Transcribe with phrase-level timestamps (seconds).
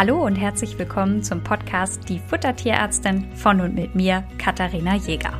[0.00, 5.38] Hallo und herzlich willkommen zum Podcast Die Futtertierärztin von und mit mir, Katharina Jäger.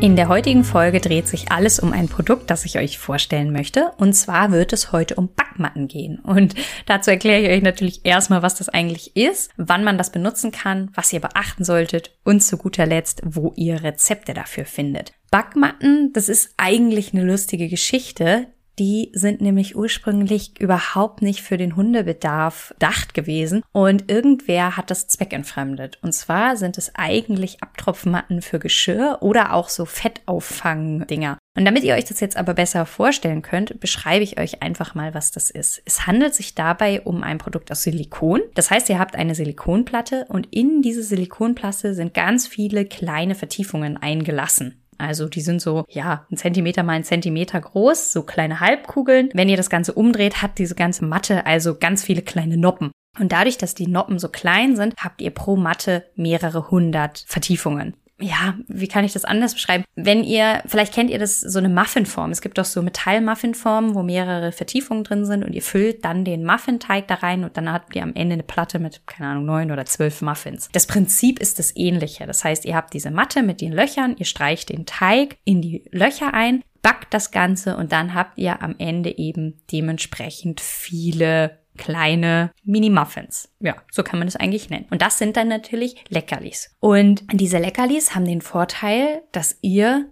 [0.00, 3.92] In der heutigen Folge dreht sich alles um ein Produkt, das ich euch vorstellen möchte.
[3.98, 6.18] Und zwar wird es heute um Backmatten gehen.
[6.18, 6.54] Und
[6.86, 10.90] dazu erkläre ich euch natürlich erstmal, was das eigentlich ist, wann man das benutzen kann,
[10.94, 15.12] was ihr beachten solltet und zu guter Letzt, wo ihr Rezepte dafür findet.
[15.30, 18.46] Backmatten, das ist eigentlich eine lustige Geschichte,
[18.78, 25.08] die sind nämlich ursprünglich überhaupt nicht für den Hundebedarf gedacht gewesen und irgendwer hat das
[25.08, 25.98] zweckentfremdet.
[26.02, 31.38] Und zwar sind es eigentlich Abtropfmatten für Geschirr oder auch so Fettauffang-Dinger.
[31.56, 35.12] Und damit ihr euch das jetzt aber besser vorstellen könnt, beschreibe ich euch einfach mal,
[35.12, 35.82] was das ist.
[35.84, 38.42] Es handelt sich dabei um ein Produkt aus Silikon.
[38.54, 43.96] Das heißt, ihr habt eine Silikonplatte und in diese Silikonplatte sind ganz viele kleine Vertiefungen
[43.96, 44.80] eingelassen.
[44.98, 49.30] Also die sind so, ja, ein Zentimeter mal ein Zentimeter groß, so kleine Halbkugeln.
[49.32, 52.90] Wenn ihr das Ganze umdreht, hat diese ganze Matte also ganz viele kleine Noppen.
[53.18, 57.94] Und dadurch, dass die Noppen so klein sind, habt ihr pro Matte mehrere hundert Vertiefungen
[58.20, 59.84] ja, wie kann ich das anders beschreiben?
[59.94, 62.30] Wenn ihr, vielleicht kennt ihr das so eine Muffinform.
[62.30, 66.44] Es gibt doch so Metall-Muffinformen, wo mehrere Vertiefungen drin sind und ihr füllt dann den
[66.44, 69.70] Muffinteig da rein und dann habt ihr am Ende eine Platte mit, keine Ahnung, neun
[69.70, 70.68] oder zwölf Muffins.
[70.72, 72.26] Das Prinzip ist das ähnliche.
[72.26, 75.84] Das heißt, ihr habt diese Matte mit den Löchern, ihr streicht den Teig in die
[75.92, 82.52] Löcher ein, backt das Ganze und dann habt ihr am Ende eben dementsprechend viele kleine
[82.64, 83.48] Mini-Muffins.
[83.60, 84.86] Ja, so kann man das eigentlich nennen.
[84.90, 86.76] Und das sind dann natürlich Leckerlis.
[86.80, 90.10] Und diese Leckerlis haben den Vorteil, dass ihr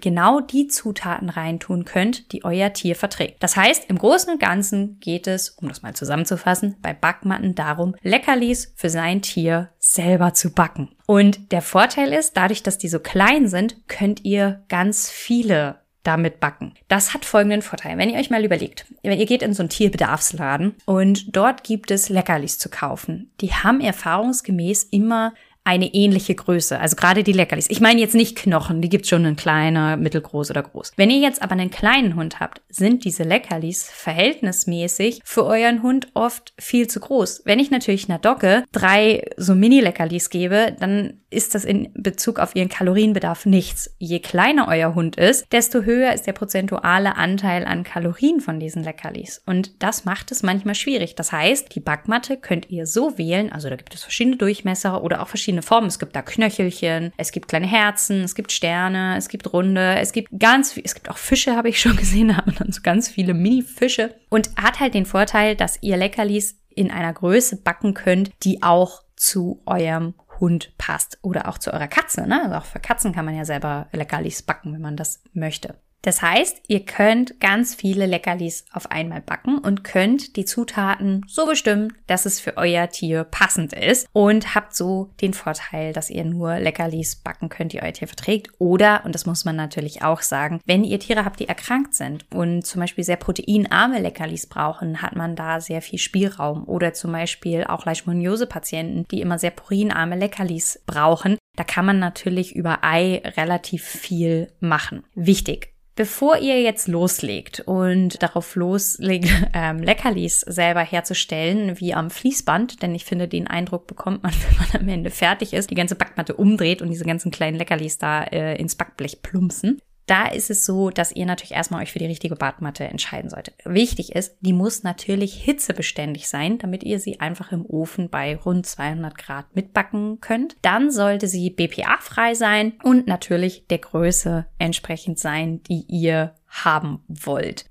[0.00, 3.42] genau die Zutaten reintun könnt, die euer Tier verträgt.
[3.42, 7.94] Das heißt, im Großen und Ganzen geht es, um das mal zusammenzufassen, bei Backmatten darum,
[8.02, 10.90] Leckerlis für sein Tier selber zu backen.
[11.06, 16.40] Und der Vorteil ist, dadurch, dass die so klein sind, könnt ihr ganz viele damit
[16.40, 16.74] backen.
[16.88, 17.96] Das hat folgenden Vorteil.
[17.98, 22.08] Wenn ihr euch mal überlegt, ihr geht in so einen Tierbedarfsladen und dort gibt es
[22.08, 23.30] Leckerlis zu kaufen.
[23.40, 25.34] Die haben erfahrungsgemäß immer
[25.64, 26.78] eine ähnliche Größe.
[26.78, 27.70] Also gerade die Leckerlis.
[27.70, 30.92] Ich meine jetzt nicht Knochen, die gibt's schon in kleiner, mittelgroß oder groß.
[30.96, 36.08] Wenn ihr jetzt aber einen kleinen Hund habt, sind diese Leckerlis verhältnismäßig für euren Hund
[36.14, 37.42] oft viel zu groß.
[37.44, 42.54] Wenn ich natürlich einer Dogge drei so Mini-Leckerlis gebe, dann ist das in Bezug auf
[42.54, 43.94] ihren Kalorienbedarf nichts.
[43.98, 48.84] Je kleiner euer Hund ist, desto höher ist der prozentuale Anteil an Kalorien von diesen
[48.84, 49.42] Leckerlis.
[49.46, 51.14] Und das macht es manchmal schwierig.
[51.14, 55.22] Das heißt, die Backmatte könnt ihr so wählen, also da gibt es verschiedene Durchmesser oder
[55.22, 55.88] auch verschiedene Formen.
[55.88, 60.12] Es gibt da Knöchelchen, es gibt kleine Herzen, es gibt Sterne, es gibt Runde, es
[60.12, 62.80] gibt ganz viel, es gibt auch Fische, habe ich schon gesehen, da haben dann so
[62.82, 67.92] ganz viele Mini-Fische und hat halt den Vorteil, dass ihr Leckerlis in einer Größe backen
[67.92, 72.26] könnt, die auch zu eurem Hund passt oder auch zu eurer Katze.
[72.26, 72.42] Ne?
[72.42, 75.76] Also auch für Katzen kann man ja selber Leckerlis backen, wenn man das möchte.
[76.02, 81.46] Das heißt, ihr könnt ganz viele Leckerlis auf einmal backen und könnt die Zutaten so
[81.46, 86.24] bestimmen, dass es für euer Tier passend ist und habt so den Vorteil, dass ihr
[86.24, 88.50] nur Leckerlis backen könnt, die euer Tier verträgt.
[88.58, 92.26] Oder, und das muss man natürlich auch sagen, wenn ihr Tiere habt, die erkrankt sind
[92.34, 96.64] und zum Beispiel sehr proteinarme Leckerlis brauchen, hat man da sehr viel Spielraum.
[96.64, 101.38] Oder zum Beispiel auch Leishmaniose-Patienten, die immer sehr proteinarme Leckerlis brauchen.
[101.56, 105.04] Da kann man natürlich über Ei relativ viel machen.
[105.14, 112.82] Wichtig, Bevor ihr jetzt loslegt und darauf loslegt, ähm, Leckerlis selber herzustellen, wie am Fließband,
[112.82, 115.94] denn ich finde, den Eindruck bekommt man, wenn man am Ende fertig ist, die ganze
[115.94, 119.80] Backmatte umdreht und diese ganzen kleinen Leckerlis da äh, ins Backblech plumpsen.
[120.12, 123.54] Da ist es so, dass ihr natürlich erstmal euch für die richtige Badmatte entscheiden solltet.
[123.64, 128.66] Wichtig ist, die muss natürlich hitzebeständig sein, damit ihr sie einfach im Ofen bei rund
[128.66, 130.56] 200 Grad mitbacken könnt.
[130.60, 137.64] Dann sollte sie BPA-frei sein und natürlich der Größe entsprechend sein, die ihr haben wollt.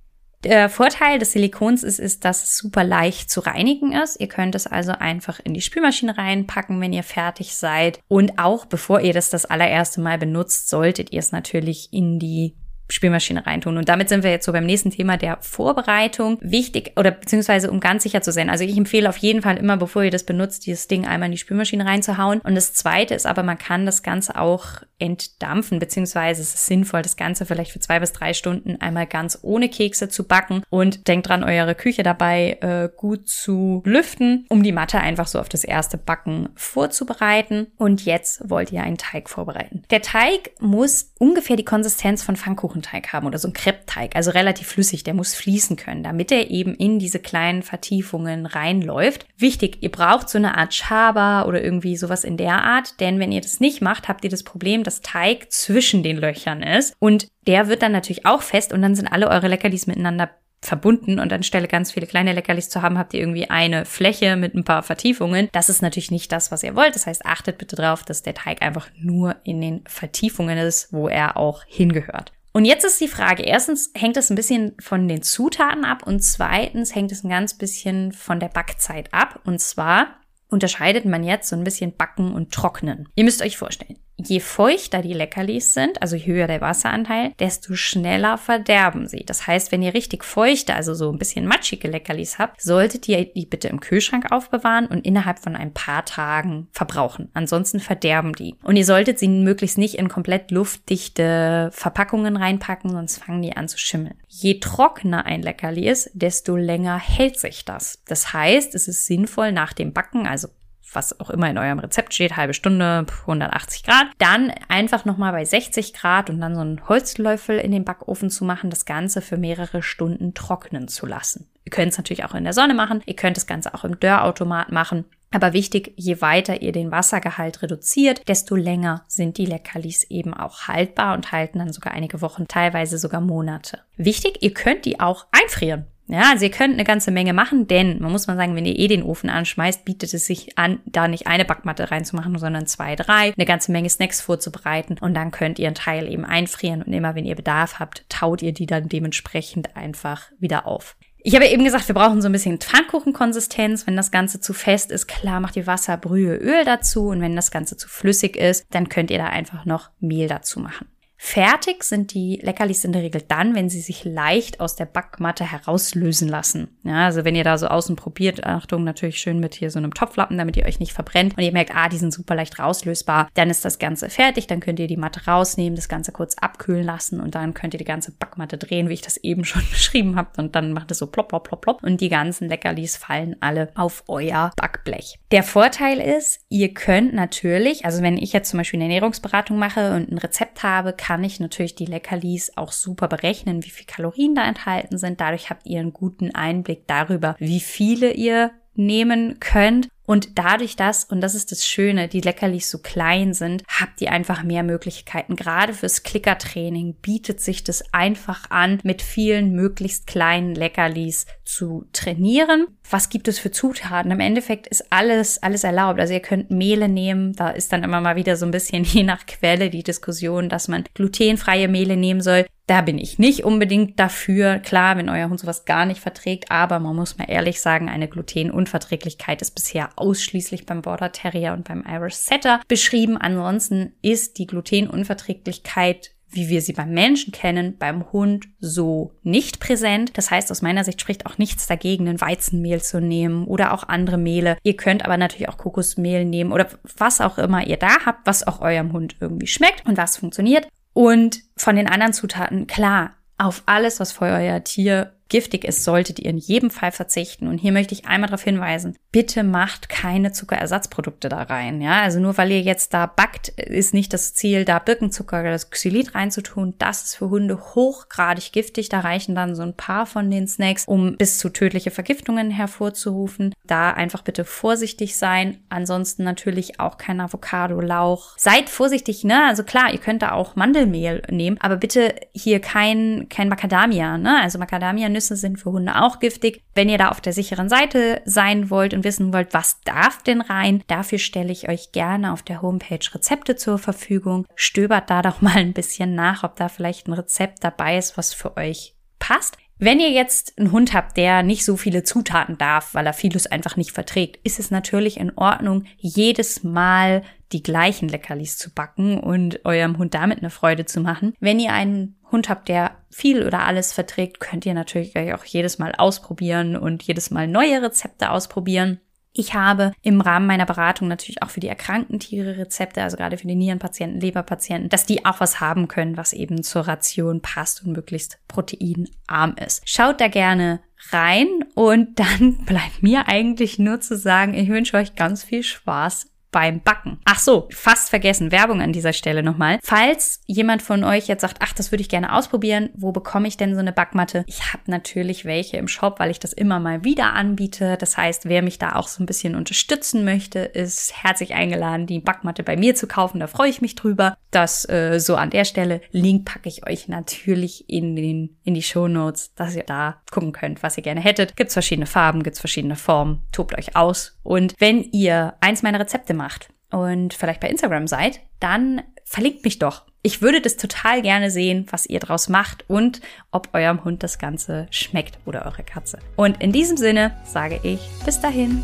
[0.44, 4.20] Der Vorteil des Silikons ist, ist, dass es super leicht zu reinigen ist.
[4.20, 8.00] Ihr könnt es also einfach in die Spülmaschine reinpacken, wenn ihr fertig seid.
[8.08, 12.56] Und auch bevor ihr das das allererste Mal benutzt, solltet ihr es natürlich in die
[12.92, 13.78] Spülmaschine reintun.
[13.78, 16.38] Und damit sind wir jetzt so beim nächsten Thema der Vorbereitung.
[16.42, 18.50] Wichtig oder beziehungsweise um ganz sicher zu sein.
[18.50, 21.34] Also ich empfehle auf jeden Fall immer, bevor ihr das benutzt, dieses Ding einmal in
[21.34, 22.42] die Spülmaschine reinzuhauen.
[22.42, 27.02] Und das zweite ist aber, man kann das Ganze auch entdampfen, beziehungsweise es ist sinnvoll,
[27.02, 31.08] das Ganze vielleicht für zwei bis drei Stunden einmal ganz ohne Kekse zu backen und
[31.08, 35.50] denkt dran, eure Küche dabei äh, gut zu lüften, um die Matte einfach so auf
[35.50, 37.68] das erste Backen vorzubereiten.
[37.78, 39.81] Und jetzt wollt ihr einen Teig vorbereiten.
[39.92, 44.68] Der Teig muss ungefähr die Konsistenz von Pfannkuchenteig haben oder so ein Kreppteig, also relativ
[44.68, 49.26] flüssig, der muss fließen können, damit er eben in diese kleinen Vertiefungen reinläuft.
[49.38, 53.34] Wichtig, ihr braucht so eine Art Schaber oder irgendwie sowas in der Art, denn wenn
[53.34, 57.28] ihr das nicht macht, habt ihr das Problem, dass Teig zwischen den Löchern ist und
[57.46, 60.30] der wird dann natürlich auch fest und dann sind alle eure Leckerlis miteinander
[60.62, 64.54] verbunden und anstelle ganz viele kleine Leckerlis zu haben, habt ihr irgendwie eine Fläche mit
[64.54, 65.50] ein paar Vertiefungen.
[65.52, 66.96] Das ist natürlich nicht das, was ihr wollt.
[66.96, 71.08] Das heißt, achtet bitte darauf, dass der Teig einfach nur in den Vertiefungen ist, wo
[71.08, 72.32] er auch hingehört.
[72.54, 76.22] Und jetzt ist die Frage, erstens hängt es ein bisschen von den Zutaten ab und
[76.22, 79.40] zweitens hängt es ein ganz bisschen von der Backzeit ab.
[79.46, 80.18] Und zwar
[80.50, 83.08] unterscheidet man jetzt so ein bisschen Backen und Trocknen.
[83.16, 87.76] Ihr müsst euch vorstellen, je feuchter die Leckerlis sind, also je höher der Wasseranteil, desto
[87.76, 89.24] schneller verderben sie.
[89.26, 93.26] Das heißt, wenn ihr richtig feuchte, also so ein bisschen matschige Leckerlis habt, solltet ihr
[93.26, 97.30] die bitte im Kühlschrank aufbewahren und innerhalb von ein paar Tagen verbrauchen.
[97.34, 98.56] Ansonsten verderben die.
[98.64, 103.68] Und ihr solltet sie möglichst nicht in komplett luftdichte Verpackungen reinpacken, sonst fangen die an
[103.68, 104.16] zu schimmeln.
[104.28, 108.02] Je trockener ein Leckerli ist, desto länger hält sich das.
[108.08, 110.50] Das heißt, es ist sinnvoll nach dem Backen, also
[110.94, 114.08] was auch immer in eurem Rezept steht, halbe Stunde, 180 Grad.
[114.18, 118.46] Dann einfach nochmal bei 60 Grad und dann so einen Holzlöffel in den Backofen zu
[118.46, 121.50] machen, das Ganze für mehrere Stunden trocknen zu lassen.
[121.64, 124.00] Ihr könnt es natürlich auch in der Sonne machen, ihr könnt das Ganze auch im
[124.00, 125.06] Dörrautomat machen.
[125.34, 130.68] Aber wichtig, je weiter ihr den Wassergehalt reduziert, desto länger sind die Leckerlis eben auch
[130.68, 133.80] haltbar und halten dann sogar einige Wochen, teilweise sogar Monate.
[133.96, 135.86] Wichtig, ihr könnt die auch einfrieren.
[136.08, 138.78] Ja, also ihr könnt eine ganze Menge machen, denn man muss mal sagen, wenn ihr
[138.78, 142.96] eh den Ofen anschmeißt, bietet es sich an, da nicht eine Backmatte reinzumachen, sondern zwei,
[142.96, 146.92] drei, eine ganze Menge Snacks vorzubereiten und dann könnt ihr einen Teil eben einfrieren und
[146.92, 150.98] immer wenn ihr Bedarf habt, taut ihr die dann dementsprechend einfach wieder auf.
[151.24, 153.86] Ich habe eben gesagt, wir brauchen so ein bisschen Pfannkuchenkonsistenz.
[153.86, 157.10] Wenn das Ganze zu fest ist, klar, macht ihr Wasser, Brühe, Öl dazu.
[157.10, 160.60] Und wenn das Ganze zu flüssig ist, dann könnt ihr da einfach noch Mehl dazu
[160.60, 160.88] machen.
[161.24, 165.50] Fertig sind die Leckerlis in der Regel dann, wenn sie sich leicht aus der Backmatte
[165.50, 166.80] herauslösen lassen.
[166.84, 169.94] Ja, also wenn ihr da so außen probiert, Achtung, natürlich schön mit hier so einem
[169.94, 173.30] Topflappen, damit ihr euch nicht verbrennt und ihr merkt, ah, die sind super leicht rauslösbar,
[173.36, 176.84] dann ist das Ganze fertig, dann könnt ihr die Matte rausnehmen, das Ganze kurz abkühlen
[176.84, 180.16] lassen und dann könnt ihr die ganze Backmatte drehen, wie ich das eben schon beschrieben
[180.16, 183.36] habe und dann macht es so plopp, plopp, plopp, plopp und die ganzen Leckerlis fallen
[183.42, 185.20] alle auf euer Backblech.
[185.32, 189.94] Der Vorteil ist, ihr könnt natürlich, also wenn ich jetzt zum Beispiel eine Ernährungsberatung mache
[189.94, 194.36] und ein Rezept habe, kann ich natürlich die Leckerlis auch super berechnen, wie viel Kalorien
[194.36, 195.20] da enthalten sind.
[195.20, 199.90] Dadurch habt ihr einen guten Einblick darüber, wie viele ihr nehmen könnt.
[200.06, 204.12] Und dadurch, dass, und das ist das Schöne, die Leckerlis so klein sind, habt ihr
[204.12, 205.36] einfach mehr Möglichkeiten.
[205.36, 212.68] Gerade fürs Klickertraining bietet sich das einfach an, mit vielen möglichst kleinen Leckerlis zu trainieren.
[212.90, 214.12] Was gibt es für Zutaten?
[214.12, 216.00] Im Endeffekt ist alles, alles erlaubt.
[216.00, 217.34] Also ihr könnt Mehle nehmen.
[217.34, 220.68] Da ist dann immer mal wieder so ein bisschen je nach Quelle die Diskussion, dass
[220.68, 222.46] man glutenfreie Mehle nehmen soll.
[222.68, 224.60] Da bin ich nicht unbedingt dafür.
[224.60, 228.08] Klar, wenn euer Hund sowas gar nicht verträgt, aber man muss mal ehrlich sagen, eine
[228.08, 233.18] Glutenunverträglichkeit ist bisher ausschließlich beim Border Terrier und beim Irish Setter beschrieben.
[233.18, 240.18] Ansonsten ist die Glutenunverträglichkeit wie wir sie beim Menschen kennen, beim Hund so nicht präsent.
[240.18, 243.84] Das heißt, aus meiner Sicht spricht auch nichts dagegen, ein Weizenmehl zu nehmen oder auch
[243.88, 244.58] andere Mehle.
[244.64, 246.68] Ihr könnt aber natürlich auch Kokosmehl nehmen oder
[246.98, 250.68] was auch immer ihr da habt, was auch eurem Hund irgendwie schmeckt und was funktioniert.
[250.94, 256.20] Und von den anderen Zutaten, klar, auf alles, was für euer Tier giftig ist, solltet
[256.20, 257.48] ihr in jedem Fall verzichten.
[257.48, 261.82] Und hier möchte ich einmal darauf hinweisen, bitte macht keine Zuckerersatzprodukte da rein.
[261.82, 265.52] Ja, also nur weil ihr jetzt da backt, ist nicht das Ziel, da Birkenzucker oder
[265.52, 266.76] das Xylit reinzutun.
[266.78, 268.90] Das ist für Hunde hochgradig giftig.
[268.90, 273.54] Da reichen dann so ein paar von den Snacks, um bis zu tödliche Vergiftungen hervorzurufen.
[273.66, 275.60] Da einfach bitte vorsichtig sein.
[275.70, 278.34] Ansonsten natürlich auch kein Avocado, Lauch.
[278.38, 279.46] Seid vorsichtig, ne?
[279.48, 284.42] Also klar, ihr könnt da auch Mandelmehl nehmen, aber bitte hier kein, kein Macadamia, ne?
[284.42, 286.64] Also Macadamia Nüsse sind für Hunde auch giftig.
[286.74, 290.42] Wenn ihr da auf der sicheren Seite sein wollt und wissen wollt, was darf denn
[290.42, 294.48] rein, dafür stelle ich euch gerne auf der Homepage Rezepte zur Verfügung.
[294.56, 298.34] Stöbert da doch mal ein bisschen nach, ob da vielleicht ein Rezept dabei ist, was
[298.34, 299.58] für euch passt.
[299.84, 303.48] Wenn ihr jetzt einen Hund habt, der nicht so viele Zutaten darf, weil er vieles
[303.48, 309.20] einfach nicht verträgt, ist es natürlich in Ordnung, jedes Mal die gleichen Leckerlis zu backen
[309.20, 311.34] und eurem Hund damit eine Freude zu machen.
[311.40, 315.80] Wenn ihr einen Hund habt, der viel oder alles verträgt, könnt ihr natürlich auch jedes
[315.80, 319.00] Mal ausprobieren und jedes Mal neue Rezepte ausprobieren.
[319.34, 323.38] Ich habe im Rahmen meiner Beratung natürlich auch für die erkrankten Tiere Rezepte, also gerade
[323.38, 327.84] für die Nierenpatienten, Leberpatienten, dass die auch was haben können, was eben zur Ration passt
[327.84, 329.82] und möglichst proteinarm ist.
[329.86, 335.16] Schaut da gerne rein und dann bleibt mir eigentlich nur zu sagen, ich wünsche euch
[335.16, 337.20] ganz viel Spaß beim Backen.
[337.26, 339.80] Ach so, fast vergessen, Werbung an dieser Stelle nochmal.
[339.84, 343.58] Falls jemand von euch jetzt sagt, ach, das würde ich gerne ausprobieren, wo bekomme ich
[343.58, 344.44] denn so eine Backmatte?
[344.48, 347.98] Ich habe natürlich welche im Shop, weil ich das immer mal wieder anbiete.
[347.98, 352.20] Das heißt, wer mich da auch so ein bisschen unterstützen möchte, ist herzlich eingeladen, die
[352.20, 353.40] Backmatte bei mir zu kaufen.
[353.40, 354.36] Da freue ich mich drüber.
[354.52, 356.02] Das äh, so an der Stelle.
[356.12, 360.54] Link packe ich euch natürlich in, den, in die Show Notes, dass ihr da gucken
[360.54, 361.56] könnt, was ihr gerne hättet.
[361.56, 363.42] Gibt's verschiedene Farben, gibt's verschiedene Formen.
[363.52, 364.38] Tobt euch aus.
[364.44, 369.80] Und wenn ihr eins meiner Rezepte macht und vielleicht bei Instagram seid, dann verlinkt mich
[369.80, 370.06] doch.
[370.24, 373.22] Ich würde das total gerne sehen, was ihr draus macht und
[373.52, 376.20] ob eurem Hund das Ganze schmeckt oder eure Katze.
[376.36, 378.84] Und in diesem Sinne sage ich bis dahin.